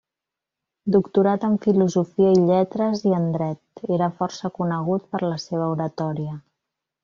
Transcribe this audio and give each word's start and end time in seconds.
Doctorat 0.95 1.43
en 1.49 1.57
filosofia 1.65 2.31
i 2.37 2.41
lletres 2.47 3.05
i 3.11 3.13
en 3.19 3.29
dret, 3.37 3.85
era 3.99 4.11
força 4.23 4.53
conegut 4.59 5.09
per 5.15 5.23
la 5.31 5.41
seva 5.49 5.73
oratòria. 5.79 6.37